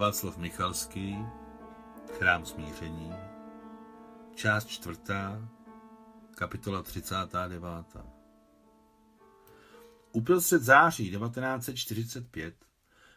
Václav 0.00 0.36
Michalský, 0.36 1.16
Chrám 2.18 2.46
smíření, 2.46 3.12
část 4.34 4.66
čtvrtá, 4.66 5.48
kapitola 6.34 6.82
39. 6.82 7.96
Uprostřed 10.12 10.62
září 10.62 11.10
1945 11.10 12.54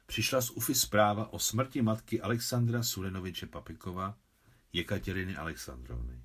přišla 0.06 0.42
z 0.42 0.50
UFI 0.50 0.76
zpráva 0.76 1.34
o 1.34 1.40
smrti 1.40 1.82
matky 1.82 2.22
Alexandra 2.22 2.84
Surenoviče 2.84 3.48
Papikova, 3.48 4.18
Jekateriny 4.74 5.36
Alexandrovny. 5.36 6.24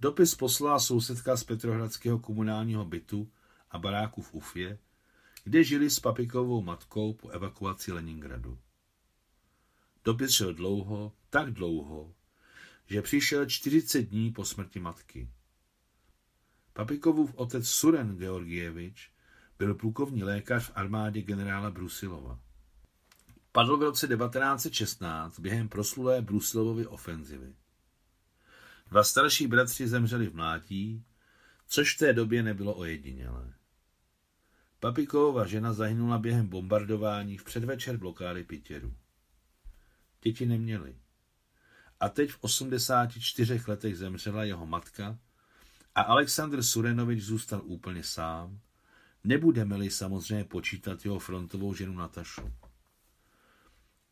Dopis 0.00 0.34
poslala 0.34 0.80
sousedka 0.80 1.36
z 1.36 1.44
Petrohradského 1.44 2.18
komunálního 2.18 2.84
bytu 2.84 3.32
a 3.70 3.78
baráku 3.78 4.22
v 4.22 4.34
Ufě, 4.34 4.78
kde 5.44 5.64
žili 5.64 5.90
s 5.90 6.00
Papikovou 6.00 6.62
matkou 6.62 7.12
po 7.14 7.28
evakuaci 7.28 7.92
Leningradu. 7.92 8.58
Dopis 10.06 10.30
šel 10.30 10.54
dlouho, 10.54 11.12
tak 11.30 11.52
dlouho, 11.52 12.14
že 12.86 13.02
přišel 13.02 13.46
40 13.46 14.02
dní 14.02 14.32
po 14.32 14.44
smrti 14.44 14.80
matky. 14.80 15.30
Papikovův 16.72 17.34
otec 17.34 17.68
Suren 17.68 18.16
Georgievič 18.16 19.10
byl 19.58 19.74
plukovní 19.74 20.24
lékař 20.24 20.66
v 20.66 20.72
armádě 20.74 21.22
generála 21.22 21.70
Brusilova. 21.70 22.40
Padl 23.52 23.76
v 23.76 23.82
roce 23.82 24.08
1916 24.08 25.38
během 25.38 25.68
proslulé 25.68 26.22
Brusilovovy 26.22 26.86
ofenzivy. 26.86 27.54
Dva 28.90 29.04
starší 29.04 29.46
bratři 29.46 29.88
zemřeli 29.88 30.26
v 30.26 30.34
mlátí, 30.34 31.04
což 31.68 31.94
v 31.94 31.98
té 31.98 32.12
době 32.12 32.42
nebylo 32.42 32.74
ojedinělé. 32.74 33.54
Papikovova 34.80 35.46
žena 35.46 35.72
zahynula 35.72 36.18
během 36.18 36.46
bombardování 36.46 37.38
v 37.38 37.44
předvečer 37.44 37.96
blokády 37.96 38.44
Pitěru. 38.44 38.94
Děti 40.26 40.46
neměli. 40.46 40.96
A 42.00 42.08
teď 42.08 42.30
v 42.30 42.38
84 42.40 43.60
letech 43.68 43.98
zemřela 43.98 44.44
jeho 44.44 44.66
matka 44.66 45.18
a 45.94 46.00
Aleksandr 46.02 46.62
Surenovič 46.62 47.22
zůstal 47.22 47.62
úplně 47.64 48.02
sám, 48.02 48.60
nebudeme-li 49.24 49.90
samozřejmě 49.90 50.44
počítat 50.44 51.04
jeho 51.04 51.18
frontovou 51.18 51.74
ženu 51.74 51.94
Natašu. 51.94 52.52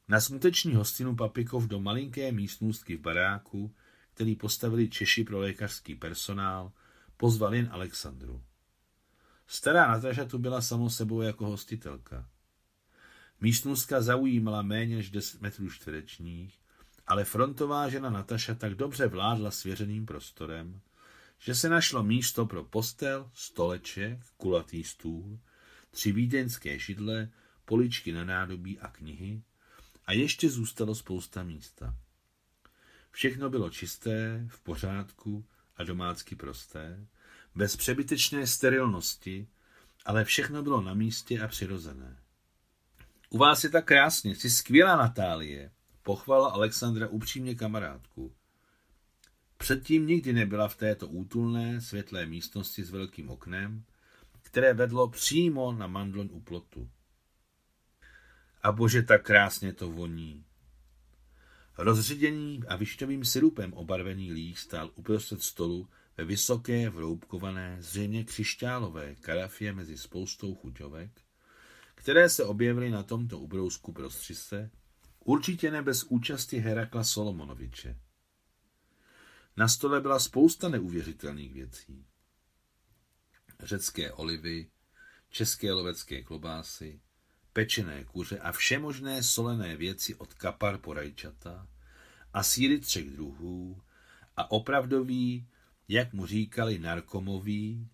Na 0.08 0.20
smuteční 0.20 0.74
hostinu 0.74 1.16
Papikov 1.16 1.64
do 1.64 1.80
malinké 1.80 2.32
místnostky 2.32 2.96
v 2.96 3.00
baráku, 3.00 3.74
který 4.14 4.36
postavili 4.36 4.88
Češi 4.88 5.24
pro 5.24 5.38
lékařský 5.38 5.94
personál, 5.94 6.72
pozval 7.16 7.54
jen 7.54 7.68
Alexandru. 7.72 8.42
Stará 9.46 9.88
Nataša 9.88 10.24
tu 10.24 10.38
byla 10.38 10.60
samo 10.60 10.90
sebou 10.90 11.22
jako 11.22 11.46
hostitelka. 11.46 12.28
Místnostka 13.44 14.02
zaujímala 14.02 14.62
méně 14.62 14.96
než 14.96 15.10
10 15.10 15.40
metrů 15.40 15.70
čtverečních, 15.70 16.58
ale 17.06 17.24
frontová 17.24 17.88
žena 17.88 18.10
Nataša 18.10 18.54
tak 18.54 18.74
dobře 18.74 19.06
vládla 19.06 19.50
svěřeným 19.50 20.06
prostorem, 20.06 20.80
že 21.38 21.54
se 21.54 21.68
našlo 21.68 22.02
místo 22.02 22.46
pro 22.46 22.64
postel, 22.64 23.30
stoleček, 23.34 24.18
kulatý 24.36 24.84
stůl, 24.84 25.38
tři 25.90 26.12
vídeňské 26.12 26.78
židle, 26.78 27.30
poličky 27.64 28.12
na 28.12 28.24
nádobí 28.24 28.78
a 28.80 28.88
knihy 28.88 29.42
a 30.06 30.12
ještě 30.12 30.50
zůstalo 30.50 30.94
spousta 30.94 31.42
místa. 31.42 31.96
Všechno 33.10 33.50
bylo 33.50 33.70
čisté, 33.70 34.46
v 34.48 34.60
pořádku 34.60 35.44
a 35.76 35.84
domácky 35.84 36.36
prosté, 36.36 37.06
bez 37.54 37.76
přebytečné 37.76 38.46
sterilnosti, 38.46 39.48
ale 40.04 40.24
všechno 40.24 40.62
bylo 40.62 40.80
na 40.80 40.94
místě 40.94 41.40
a 41.40 41.48
přirozené. 41.48 42.23
U 43.34 43.38
vás 43.38 43.64
je 43.64 43.70
tak 43.70 43.84
krásně, 43.84 44.36
jsi 44.36 44.50
skvělá 44.50 44.96
Natálie, 44.96 45.70
pochvala 46.02 46.50
Alexandra 46.50 47.08
upřímně 47.08 47.54
kamarádku. 47.54 48.32
Předtím 49.56 50.06
nikdy 50.06 50.32
nebyla 50.32 50.68
v 50.68 50.76
této 50.76 51.08
útulné, 51.08 51.80
světlé 51.80 52.26
místnosti 52.26 52.84
s 52.84 52.90
velkým 52.90 53.30
oknem, 53.30 53.84
které 54.42 54.74
vedlo 54.74 55.08
přímo 55.08 55.72
na 55.72 55.86
mandloň 55.86 56.28
u 56.32 56.40
plotu. 56.40 56.90
A 58.62 58.72
bože, 58.72 59.02
tak 59.02 59.22
krásně 59.22 59.72
to 59.72 59.90
voní. 59.90 60.44
Rozředěný 61.78 62.62
a 62.68 62.76
višťovým 62.76 63.24
syrupem 63.24 63.72
obarvený 63.72 64.32
líh 64.32 64.58
stál 64.58 64.90
uprostřed 64.94 65.42
stolu 65.42 65.88
ve 66.16 66.24
vysoké, 66.24 66.90
vroubkované, 66.90 67.76
zřejmě 67.80 68.24
křišťálové 68.24 69.14
karafě 69.14 69.72
mezi 69.72 69.98
spoustou 69.98 70.54
chuťovek, 70.54 71.24
které 71.94 72.28
se 72.28 72.44
objevily 72.44 72.90
na 72.90 73.02
tomto 73.02 73.38
ubrousku 73.38 73.92
prostřise, 73.92 74.70
určitě 75.20 75.70
ne 75.70 75.82
bez 75.82 76.04
účasti 76.04 76.58
Herakla 76.58 77.04
Solomonoviče. 77.04 77.98
Na 79.56 79.68
stole 79.68 80.00
byla 80.00 80.18
spousta 80.18 80.68
neuvěřitelných 80.68 81.54
věcí. 81.54 82.06
Řecké 83.60 84.12
olivy, 84.12 84.70
české 85.28 85.72
lovecké 85.72 86.22
klobásy, 86.22 87.00
pečené 87.52 88.04
kuře 88.04 88.38
a 88.38 88.52
všemožné 88.52 89.22
solené 89.22 89.76
věci 89.76 90.14
od 90.14 90.34
kapar 90.34 90.78
po 90.78 90.94
rajčata 90.94 91.68
a 92.32 92.42
síry 92.42 92.80
třech 92.80 93.10
druhů 93.10 93.82
a 94.36 94.50
opravdový, 94.50 95.48
jak 95.88 96.12
mu 96.12 96.26
říkali, 96.26 96.78
narkomový, 96.78 97.88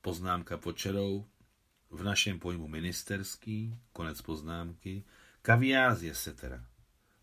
poznámka 0.00 0.56
počerou, 0.56 1.26
v 1.90 2.02
našem 2.02 2.38
pojmu 2.38 2.68
ministerský, 2.68 3.74
konec 3.92 4.22
poznámky, 4.22 5.04
kaviár 5.42 5.94
z 5.94 6.02
jesetera, 6.02 6.64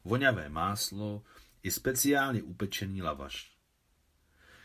voňavé 0.04 0.50
máslo 0.50 1.24
i 1.64 1.72
speciálně 1.72 2.44
upečený 2.44 3.02
lavaš. 3.02 3.52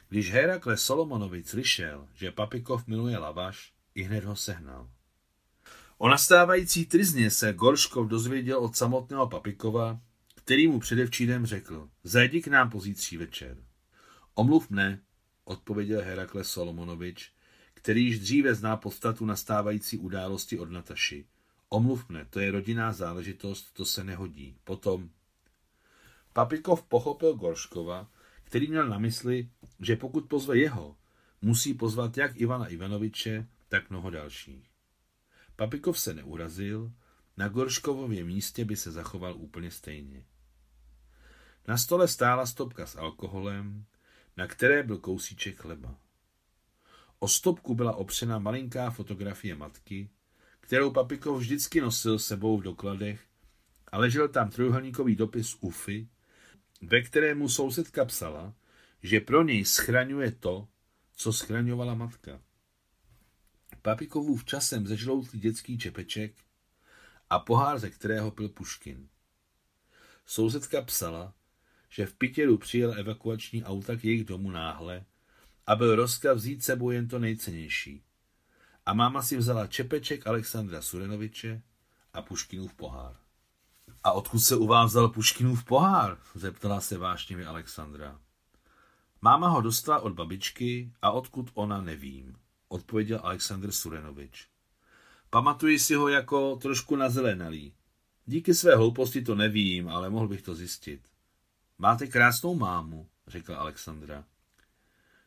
Když 0.08 0.32
Herakle 0.32 0.76
Solomonovic 0.76 1.48
slyšel, 1.48 2.08
že 2.14 2.30
Papikov 2.30 2.86
miluje 2.86 3.18
lavaš, 3.18 3.72
i 3.94 4.02
hned 4.02 4.24
ho 4.24 4.36
sehnal. 4.36 4.90
O 5.98 6.08
nastávající 6.08 6.86
trizně 6.86 7.30
se 7.30 7.52
Gorškov 7.52 8.08
dozvěděl 8.08 8.58
od 8.58 8.76
samotného 8.76 9.28
Papikova, 9.28 10.00
který 10.34 10.68
mu 10.68 10.80
předevčírem 10.80 11.46
řekl, 11.46 11.88
zajdi 12.04 12.42
k 12.42 12.48
nám 12.48 12.70
pozítří 12.70 13.16
večer. 13.16 13.56
Omluv 14.34 14.70
mne, 14.70 15.00
odpověděl 15.44 16.00
Herakle 16.02 16.44
Solomonovič, 16.44 17.32
který 17.80 18.04
již 18.04 18.18
dříve 18.18 18.54
zná 18.54 18.76
podstatu 18.76 19.24
nastávající 19.24 19.98
události 19.98 20.58
od 20.58 20.70
Nataši. 20.70 21.26
Omluv 21.68 22.08
mne, 22.08 22.24
to 22.30 22.40
je 22.40 22.50
rodinná 22.50 22.92
záležitost, 22.92 23.72
to 23.72 23.84
se 23.84 24.04
nehodí. 24.04 24.56
Potom. 24.64 25.10
Papikov 26.32 26.82
pochopil 26.82 27.34
Gorškova, 27.34 28.10
který 28.44 28.66
měl 28.66 28.88
na 28.88 28.98
mysli, 28.98 29.50
že 29.80 29.96
pokud 29.96 30.28
pozve 30.28 30.58
jeho, 30.58 30.96
musí 31.42 31.74
pozvat 31.74 32.16
jak 32.16 32.40
Ivana 32.40 32.66
Ivanoviče, 32.66 33.48
tak 33.68 33.90
mnoho 33.90 34.10
dalších. 34.10 34.70
Papikov 35.56 36.00
se 36.00 36.14
neurazil, 36.14 36.92
na 37.36 37.48
Gorškovově 37.48 38.24
místě 38.24 38.64
by 38.64 38.76
se 38.76 38.90
zachoval 38.90 39.34
úplně 39.36 39.70
stejně. 39.70 40.24
Na 41.68 41.78
stole 41.78 42.08
stála 42.08 42.46
stopka 42.46 42.86
s 42.86 42.96
alkoholem, 42.96 43.84
na 44.36 44.46
které 44.46 44.82
byl 44.82 44.98
kousíček 44.98 45.60
chleba. 45.60 45.98
O 47.22 47.28
stopku 47.28 47.74
byla 47.74 47.96
opřena 47.96 48.38
malinká 48.38 48.90
fotografie 48.90 49.54
matky, 49.54 50.10
kterou 50.60 50.90
Papikov 50.90 51.38
vždycky 51.38 51.80
nosil 51.80 52.18
sebou 52.18 52.58
v 52.58 52.62
dokladech 52.62 53.26
a 53.92 53.98
ležel 53.98 54.28
tam 54.28 54.50
trojuhelníkový 54.50 55.16
dopis 55.16 55.56
UFI, 55.60 56.08
ve 56.82 57.02
kterému 57.02 57.48
sousedka 57.48 58.04
psala, 58.04 58.54
že 59.02 59.20
pro 59.20 59.42
něj 59.42 59.64
schraňuje 59.64 60.32
to, 60.32 60.68
co 61.16 61.32
schraňovala 61.32 61.94
matka. 61.94 62.40
Papikovův 63.82 64.44
časem 64.44 64.86
zežloutlý 64.86 65.40
dětský 65.40 65.78
čepeček 65.78 66.34
a 67.30 67.38
pohár, 67.38 67.78
ze 67.78 67.90
kterého 67.90 68.30
pil 68.30 68.48
Puškin. 68.48 69.08
Sousedka 70.26 70.82
psala, 70.82 71.34
že 71.88 72.06
v 72.06 72.14
Pitěru 72.14 72.58
přijel 72.58 72.98
evakuační 72.98 73.64
auta 73.64 73.96
k 73.96 74.04
jejich 74.04 74.24
domu 74.24 74.50
náhle 74.50 75.04
a 75.70 75.76
byl 75.76 75.96
rozkaz 75.96 76.36
vzít 76.36 76.64
sebou 76.64 76.90
jen 76.90 77.08
to 77.08 77.18
nejcennější. 77.18 78.02
A 78.86 78.94
máma 78.94 79.22
si 79.22 79.36
vzala 79.36 79.66
čepeček 79.66 80.26
Alexandra 80.26 80.82
Surenoviče 80.82 81.62
a 82.12 82.22
Puškinův 82.22 82.74
pohár. 82.74 83.16
A 84.04 84.12
odkud 84.12 84.38
se 84.38 84.56
u 84.56 84.66
vás 84.66 84.90
vzal 84.90 85.08
Puškinův 85.08 85.64
pohár? 85.64 86.18
zeptala 86.34 86.80
se 86.80 86.98
vášnivě 86.98 87.46
Alexandra. 87.46 88.20
Máma 89.22 89.48
ho 89.48 89.60
dostala 89.60 90.00
od 90.00 90.12
babičky 90.12 90.92
a 91.02 91.10
odkud 91.10 91.50
ona 91.54 91.80
nevím, 91.80 92.36
odpověděl 92.68 93.20
Alexandr 93.22 93.72
Surenovič. 93.72 94.48
Pamatuji 95.30 95.78
si 95.78 95.94
ho 95.94 96.08
jako 96.08 96.56
trošku 96.56 96.96
nazelenalý. 96.96 97.74
Díky 98.26 98.54
své 98.54 98.76
hlouposti 98.76 99.22
to 99.22 99.34
nevím, 99.34 99.88
ale 99.88 100.10
mohl 100.10 100.28
bych 100.28 100.42
to 100.42 100.54
zjistit. 100.54 101.00
Máte 101.78 102.06
krásnou 102.06 102.54
mámu, 102.54 103.08
řekla 103.26 103.56
Alexandra. 103.56 104.24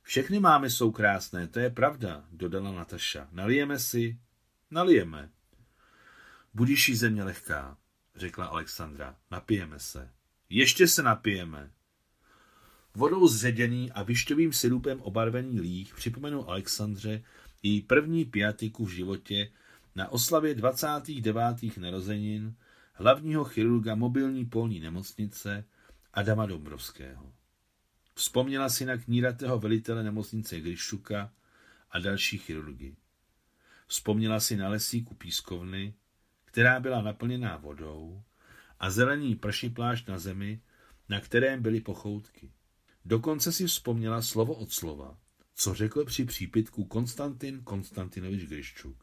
Všechny 0.04 0.40
mámy 0.40 0.70
jsou 0.70 0.92
krásné, 0.92 1.48
to 1.48 1.60
je 1.60 1.70
pravda, 1.70 2.26
dodala 2.32 2.72
Nataša. 2.72 3.28
Nalijeme 3.32 3.80
si? 3.80 4.20
Nalijeme. 4.72 5.30
Budíš 6.54 6.90
jí 6.90 6.96
země 6.96 7.24
lehká. 7.24 7.78
řekla 8.16 8.46
Alexandra. 8.46 9.16
Napijeme 9.32 9.80
se. 9.80 10.10
Ještě 10.50 10.88
se 10.88 11.04
napijeme. 11.04 11.72
Vodou 12.96 13.28
zředěný 13.28 13.92
a 13.92 14.04
višťovým 14.04 14.54
sirupem 14.54 15.02
obarvený 15.02 15.60
líh 15.60 15.94
připomenul 15.96 16.46
Alexandře 16.48 17.24
její 17.64 17.82
první 17.82 18.26
piatiku 18.26 18.86
v 18.86 18.90
životě 18.90 19.52
na 19.96 20.12
oslavě 20.12 20.56
29. 20.56 21.78
narozenin 21.78 22.56
hlavního 22.94 23.44
chirurga 23.44 23.96
mobilní 23.96 24.46
polní 24.46 24.80
nemocnice 24.80 25.66
Adama 26.14 26.46
Dombrovského. 26.46 27.34
Vzpomněla 28.15 28.69
si 28.69 28.86
na 28.86 28.98
kníratého 28.98 29.60
velitele 29.60 30.04
nemocnice 30.04 30.60
Gryšuka 30.60 31.31
a 31.92 32.00
další 32.00 32.38
chirurgy. 32.38 32.95
Vzpomněla 33.88 34.39
si 34.39 34.57
na 34.57 34.69
lesíku 34.69 35.15
pískovny, 35.15 35.94
která 36.45 36.80
byla 36.80 37.01
naplněná 37.01 37.57
vodou 37.57 38.24
a 38.80 38.89
zelený 38.89 39.36
prší 39.36 39.69
plášť 39.69 40.07
na 40.07 40.19
zemi, 40.19 40.62
na 41.10 41.19
kterém 41.19 41.62
byly 41.62 41.81
pochoutky. 41.81 42.51
Dokonce 43.06 43.51
si 43.51 43.68
vzpomněla 43.68 44.21
slovo 44.21 44.54
od 44.54 44.71
slova, 44.71 45.18
co 45.56 45.74
řekl 45.74 46.06
při 46.06 46.25
přípitku 46.25 46.86
Konstantin 46.86 47.62
Konstantinovič 47.63 48.44
Gryščuk. 48.44 48.98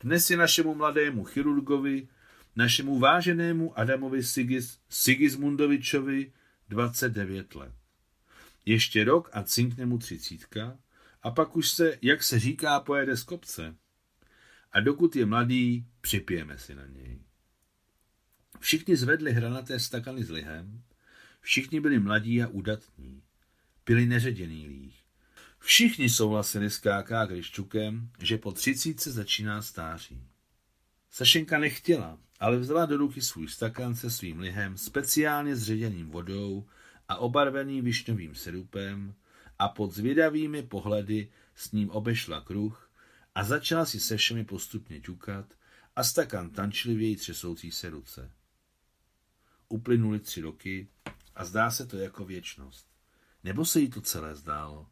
Dnes 0.00 0.30
je 0.30 0.36
našemu 0.36 0.74
mladému 0.74 1.24
chirurgovi, 1.24 2.08
našemu 2.56 2.98
váženému 2.98 3.78
Adamovi 3.78 4.22
Sigis, 4.22 4.78
Sigismundovičovi 4.88 6.32
29 6.68 7.54
let. 7.54 7.81
Ještě 8.64 9.04
rok 9.04 9.30
a 9.32 9.42
cinkne 9.42 9.86
mu 9.86 9.98
třicítka 9.98 10.78
a 11.22 11.30
pak 11.30 11.56
už 11.56 11.70
se, 11.70 11.98
jak 12.02 12.22
se 12.22 12.38
říká, 12.38 12.80
pojede 12.80 13.16
z 13.16 13.22
kopce. 13.22 13.76
A 14.72 14.80
dokud 14.80 15.16
je 15.16 15.26
mladý, 15.26 15.86
připijeme 16.00 16.58
si 16.58 16.74
na 16.74 16.86
něj. 16.86 17.20
Všichni 18.60 18.96
zvedli 18.96 19.32
hranaté 19.32 19.80
stakany 19.80 20.24
s 20.24 20.30
lihem, 20.30 20.82
všichni 21.40 21.80
byli 21.80 21.98
mladí 21.98 22.42
a 22.42 22.48
udatní. 22.48 23.22
Pili 23.84 24.06
neředěný 24.06 24.66
líh. 24.66 24.94
Všichni 25.58 26.10
souhlasili 26.10 26.70
s 26.70 26.78
Káká 26.78 27.26
Kryščukem, 27.26 28.10
že 28.18 28.38
po 28.38 28.52
třicítce 28.52 29.12
začíná 29.12 29.62
stáří. 29.62 30.22
Sašenka 31.10 31.58
nechtěla, 31.58 32.18
ale 32.40 32.58
vzala 32.58 32.86
do 32.86 32.96
ruky 32.96 33.22
svůj 33.22 33.48
stakan 33.48 33.94
se 33.94 34.10
svým 34.10 34.40
lihem, 34.40 34.78
speciálně 34.78 35.56
zředěným 35.56 36.10
vodou 36.10 36.66
a 37.08 37.16
obarvený 37.16 37.80
višňovým 37.80 38.34
sirupem 38.34 39.14
a 39.58 39.68
pod 39.68 39.92
zvědavými 39.92 40.62
pohledy 40.62 41.32
s 41.54 41.72
ním 41.72 41.90
obešla 41.90 42.40
kruh 42.40 42.90
a 43.34 43.44
začala 43.44 43.84
si 43.84 44.00
se 44.00 44.16
všemi 44.16 44.44
postupně 44.44 45.00
ťukat 45.00 45.54
a 45.96 46.04
stakan 46.04 46.50
tančlivěji 46.50 47.16
třesoucí 47.16 47.70
se 47.70 47.90
ruce. 47.90 48.30
Uplynuly 49.68 50.20
tři 50.20 50.40
roky 50.40 50.88
a 51.34 51.44
zdá 51.44 51.70
se 51.70 51.86
to 51.86 51.96
jako 51.96 52.24
věčnost. 52.24 52.86
Nebo 53.44 53.64
se 53.64 53.80
jí 53.80 53.90
to 53.90 54.00
celé 54.00 54.34
zdálo? 54.34 54.86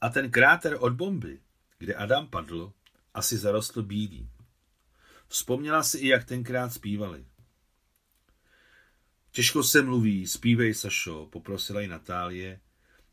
A 0.00 0.08
ten 0.08 0.30
kráter 0.30 0.76
od 0.80 0.92
bomby, 0.92 1.40
kde 1.78 1.94
Adam 1.94 2.26
padl, 2.26 2.72
asi 3.14 3.38
zarostl 3.38 3.82
bílým. 3.82 4.30
Vzpomněla 5.28 5.82
si 5.82 5.98
i, 5.98 6.08
jak 6.08 6.24
tenkrát 6.24 6.72
zpívali. 6.72 7.26
Těžko 9.30 9.62
se 9.62 9.82
mluví, 9.82 10.26
zpívej, 10.26 10.74
Sašo, 10.74 11.26
poprosila 11.26 11.80
ji 11.80 11.88
Natálie, 11.88 12.60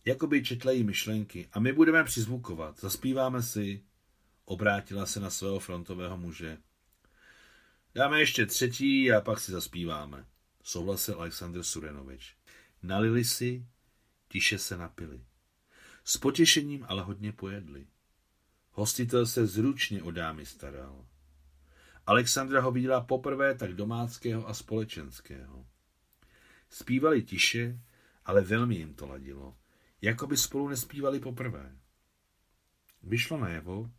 jako 0.05 0.27
by 0.27 0.43
četla 0.43 0.71
jí 0.71 0.83
myšlenky 0.83 1.49
a 1.53 1.59
my 1.59 1.73
budeme 1.73 2.03
přizvukovat, 2.03 2.79
zaspíváme 2.79 3.43
si. 3.43 3.83
Obrátila 4.45 5.05
se 5.05 5.19
na 5.19 5.29
svého 5.29 5.59
frontového 5.59 6.17
muže. 6.17 6.57
Dáme 7.95 8.19
ještě 8.19 8.45
třetí 8.45 9.11
a 9.11 9.21
pak 9.21 9.39
si 9.39 9.51
zaspíváme, 9.51 10.25
souhlasil 10.63 11.15
Aleksandr 11.15 11.63
Surenovič. 11.63 12.35
Nalili 12.83 13.25
si, 13.25 13.65
tiše 14.27 14.57
se 14.57 14.77
napili. 14.77 15.21
S 16.03 16.17
potěšením 16.17 16.85
ale 16.89 17.03
hodně 17.03 17.31
pojedli. 17.31 17.87
Hostitel 18.71 19.25
se 19.25 19.47
zručně 19.47 20.03
o 20.03 20.11
dámy 20.11 20.45
staral. 20.45 21.05
Alexandra 22.07 22.61
ho 22.61 22.71
viděla 22.71 23.01
poprvé 23.01 23.55
tak 23.55 23.73
domáckého 23.73 24.47
a 24.47 24.53
společenského. 24.53 25.65
Zpívali 26.69 27.23
tiše, 27.23 27.79
ale 28.25 28.41
velmi 28.41 28.75
jim 28.75 28.93
to 28.93 29.07
ladilo, 29.07 29.57
jako 30.01 30.27
by 30.27 30.37
spolu 30.37 30.69
nespívali 30.69 31.19
poprvé. 31.19 31.75
Vyšlo 33.03 33.37
najevo, 33.37 33.91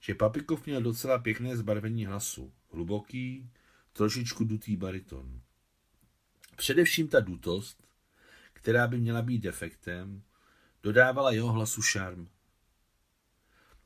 že 0.00 0.14
Papikov 0.14 0.66
měl 0.66 0.82
docela 0.82 1.18
pěkné 1.18 1.56
zbarvení 1.56 2.06
hlasu, 2.06 2.52
hluboký, 2.72 3.50
trošičku 3.92 4.44
dutý 4.44 4.76
bariton. 4.76 5.40
Především 6.56 7.08
ta 7.08 7.20
dutost, 7.20 7.88
která 8.52 8.86
by 8.86 8.98
měla 8.98 9.22
být 9.22 9.38
defektem, 9.38 10.22
dodávala 10.82 11.32
jeho 11.32 11.52
hlasu 11.52 11.82
šarm. 11.82 12.28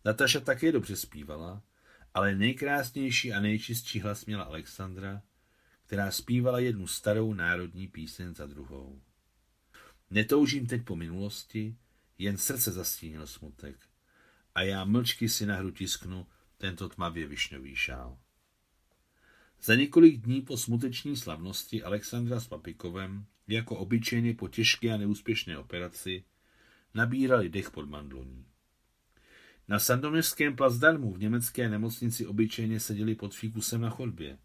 Nataša 0.05 0.41
také 0.41 0.73
dobře 0.73 0.97
zpívala, 0.97 1.63
ale 2.15 2.35
nejkrásnější 2.35 3.33
a 3.33 3.41
nejčistší 3.41 4.01
hlas 4.01 4.27
měla 4.27 4.45
Alexandra, 4.45 5.23
která 5.89 6.11
zpívala 6.11 6.59
jednu 6.59 6.87
starou 6.87 7.35
národní 7.35 7.89
píseň 7.89 8.35
za 8.35 8.47
druhou. 8.47 9.01
Netoužím 10.11 10.67
teď 10.67 10.83
po 10.83 10.97
minulosti, 10.97 11.77
jen 12.19 12.37
srdce 12.37 12.73
zastínil 12.73 13.27
smutek 13.27 13.77
a 14.55 14.63
já 14.63 14.85
mlčky 14.85 15.29
si 15.29 15.47
na 15.47 15.57
hru 15.57 15.71
tisknu 15.71 16.27
tento 16.59 16.89
tmavě 16.89 17.27
višňový 17.29 17.77
šál. 17.77 18.19
Za 19.63 19.75
několik 19.75 20.21
dní 20.21 20.43
po 20.43 20.57
smuteční 20.57 21.17
slavnosti 21.17 21.83
Alexandra 21.83 22.41
s 22.41 22.49
Papikovem, 22.49 23.27
jako 23.47 23.77
obyčejně 23.77 24.35
po 24.35 24.49
těžké 24.49 24.93
a 24.93 24.97
neúspěšné 24.97 25.59
operaci, 25.59 26.25
nabírali 26.95 27.49
dech 27.49 27.71
pod 27.71 27.89
mandloní. 27.89 28.47
Na 29.69 29.79
sandoměřském 29.79 30.57
plazdarmu 30.57 31.13
v 31.13 31.19
německé 31.19 31.69
nemocnici 31.69 32.27
obyčejně 32.27 32.81
seděli 32.81 33.15
pod 33.15 33.35
fíkusem 33.35 33.81
na 33.81 33.91
chodbě. 33.91 34.39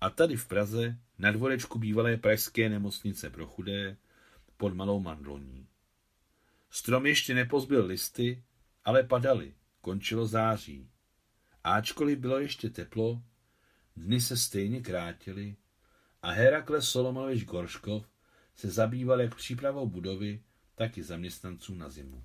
A 0.00 0.10
tady 0.10 0.36
v 0.36 0.46
Praze, 0.46 0.98
na 1.18 1.32
dvorečku 1.32 1.78
bývalé 1.78 2.16
pražské 2.16 2.68
nemocnice 2.68 3.30
pro 3.30 3.46
chudé, 3.46 3.96
pod 4.56 4.74
malou 4.74 5.00
mandloní. 5.00 5.66
Strom 6.70 7.06
ještě 7.06 7.34
nepozbyl 7.34 7.86
listy, 7.86 8.42
ale 8.84 9.02
padaly, 9.02 9.54
končilo 9.80 10.26
září. 10.26 10.90
A 11.64 11.72
ačkoliv 11.72 12.18
bylo 12.18 12.38
ještě 12.38 12.70
teplo, 12.70 13.22
dny 13.96 14.20
se 14.20 14.36
stejně 14.36 14.80
krátily 14.80 15.56
a 16.22 16.30
Herakles 16.30 16.88
Solomonovič 16.88 17.44
Gorškov 17.44 18.08
se 18.56 18.70
zabýval 18.70 19.20
jak 19.20 19.34
přípravou 19.34 19.86
budovy, 19.86 20.42
tak 20.74 20.98
i 20.98 21.02
zaměstnanců 21.02 21.74
na 21.74 21.88
zimu. 21.88 22.24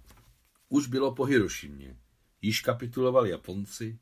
Už 0.70 0.88
bylo 0.88 1.16
po 1.16 1.26
Hirošimě. 1.26 1.98
Již 2.42 2.62
kapitulovali 2.62 3.30
Japonci, 3.30 4.00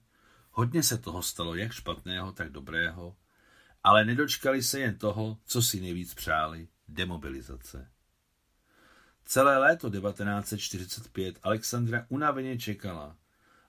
hodně 0.51 0.83
se 0.83 0.97
toho 0.97 1.21
stalo 1.21 1.55
jak 1.55 1.71
špatného, 1.71 2.31
tak 2.31 2.51
dobrého, 2.51 3.15
ale 3.83 4.05
nedočkali 4.05 4.63
se 4.63 4.79
jen 4.79 4.97
toho, 4.97 5.37
co 5.45 5.61
si 5.61 5.81
nejvíc 5.81 6.13
přáli, 6.13 6.67
demobilizace. 6.87 7.91
Celé 9.25 9.57
léto 9.57 9.89
1945 9.89 11.39
Alexandra 11.43 12.05
unaveně 12.09 12.57
čekala, 12.57 13.17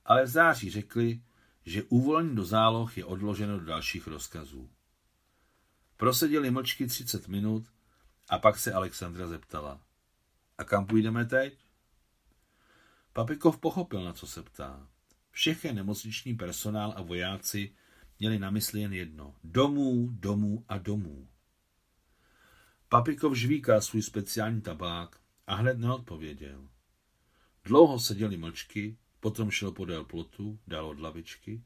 ale 0.05 0.25
v 0.25 0.29
září 0.29 0.71
řekli, 0.71 1.23
že 1.67 1.83
uvolnění 1.83 2.37
do 2.37 2.45
záloh 2.45 2.99
je 2.99 3.05
odloženo 3.05 3.59
do 3.59 3.65
dalších 3.65 4.07
rozkazů. 4.07 4.71
Proseděli 5.97 6.51
mlčky 6.51 6.87
30 6.87 7.29
minut 7.29 7.67
a 8.29 8.39
pak 8.39 8.59
se 8.59 8.73
Alexandra 8.73 9.27
zeptala. 9.27 9.81
A 10.59 10.65
kam 10.65 10.87
půjdeme 10.87 11.25
teď? 11.25 11.59
Papikov 13.13 13.59
pochopil, 13.59 14.05
na 14.05 14.13
co 14.13 14.27
se 14.27 14.43
ptá. 14.43 14.89
Všechny 15.31 15.73
nemocniční 15.73 16.35
personál 16.35 16.95
a 16.97 17.03
vojáci 17.03 17.75
měli 18.19 18.39
na 18.39 18.51
mysli 18.51 18.81
jen 18.81 18.93
jedno. 18.93 19.35
Domů, 19.45 20.09
domů 20.13 20.65
a 20.69 20.79
domů. 20.79 21.29
Papikov 22.89 23.37
žvíká 23.37 23.81
svůj 23.81 24.03
speciální 24.03 24.61
tabák 24.61 25.21
a 25.47 25.55
hned 25.55 25.79
neodpověděl. 25.79 26.69
Dlouho 27.65 28.01
seděli 28.01 28.37
mlčky, 28.37 28.97
potom 29.21 29.51
šel 29.51 29.73
podél 29.73 30.05
plotu, 30.05 30.59
dál 30.67 30.87
od 30.89 31.01
lavičky, 31.01 31.63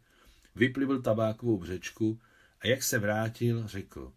vyplivil 0.54 1.02
tabákovou 1.02 1.58
břečku 1.58 2.20
a 2.60 2.66
jak 2.66 2.82
se 2.82 2.98
vrátil, 2.98 3.68
řekl. 3.68 4.12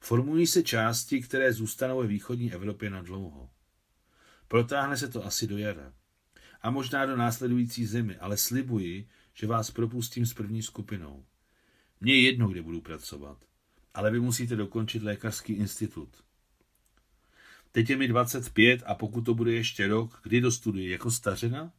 Formují 0.00 0.46
se 0.46 0.62
části, 0.62 1.20
které 1.20 1.52
zůstanou 1.52 1.98
ve 1.98 2.06
východní 2.06 2.52
Evropě 2.52 2.90
na 2.90 3.02
dlouho. 3.02 3.50
Protáhne 4.48 4.96
se 4.96 5.08
to 5.08 5.24
asi 5.24 5.46
do 5.46 5.58
jara 5.58 5.92
a 6.62 6.70
možná 6.70 7.06
do 7.06 7.16
následující 7.16 7.86
zimy, 7.86 8.16
ale 8.16 8.36
slibuji, 8.36 9.08
že 9.34 9.46
vás 9.46 9.70
propustím 9.70 10.26
s 10.26 10.34
první 10.34 10.62
skupinou. 10.62 11.24
Mně 12.00 12.14
je 12.14 12.20
jedno, 12.20 12.48
kde 12.48 12.62
budu 12.62 12.80
pracovat, 12.80 13.44
ale 13.94 14.10
vy 14.10 14.20
musíte 14.20 14.56
dokončit 14.56 15.02
lékařský 15.02 15.52
institut. 15.52 16.08
Teď 17.72 17.90
je 17.90 17.96
mi 17.96 18.08
25 18.08 18.82
a 18.86 18.94
pokud 18.94 19.20
to 19.20 19.34
bude 19.34 19.52
ještě 19.52 19.86
rok, 19.86 20.20
kdy 20.22 20.40
dostuduji 20.40 20.90
jako 20.90 21.10
stařena? 21.10 21.72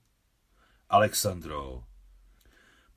Alexandro. 0.90 1.84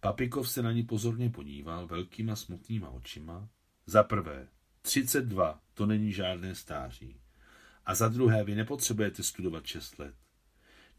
Papikov 0.00 0.50
se 0.50 0.62
na 0.62 0.72
ní 0.72 0.82
pozorně 0.82 1.30
podíval 1.30 1.86
velkýma 1.86 2.36
smutnýma 2.36 2.88
očima, 2.88 3.48
Za 3.86 4.02
prvé, 4.02 4.48
32, 4.82 5.60
to 5.74 5.86
není 5.86 6.12
žádné 6.12 6.54
stáří. 6.54 7.20
A 7.86 7.94
za 7.94 8.08
druhé, 8.08 8.44
vy 8.44 8.54
nepotřebujete 8.54 9.22
studovat 9.22 9.66
6 9.66 9.98
let. 9.98 10.14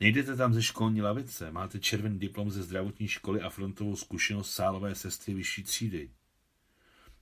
Nejdete 0.02 0.36
tam 0.36 0.54
ze 0.54 0.64
školní 0.64 1.02
lavice, 1.02 1.52
máte 1.52 1.80
červený 1.80 2.20
diplom 2.20 2.52
ze 2.52 2.64
zdravotní 2.64 3.08
školy 3.08 3.42
a 3.42 3.50
frontovou 3.50 3.96
zkušenost 3.96 4.52
sálové 4.52 4.96
sestry 4.96 5.34
vyšší 5.34 5.64
třídy. 5.64 6.12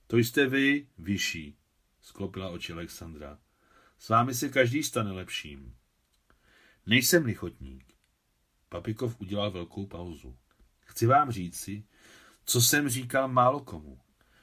To 0.06 0.16
jste 0.16 0.46
vy, 0.46 0.86
vyšší, 0.98 1.56
sklopila 2.02 2.48
oči 2.48 2.72
Alexandra. 2.72 3.38
S 3.98 4.08
vámi 4.08 4.34
se 4.34 4.48
každý 4.48 4.82
stane 4.82 5.12
lepším. 5.12 5.74
Nejsem 6.86 7.24
lichotník. 7.24 7.84
Papikov 8.68 9.20
udělal 9.20 9.50
velkou 9.50 9.86
pauzu. 9.86 10.36
Chci 10.80 11.06
vám 11.06 11.30
říci, 11.30 11.84
co 12.44 12.60
jsem 12.60 12.88
říkal 12.88 13.28
málo 13.28 13.60
komu. 13.60 14.00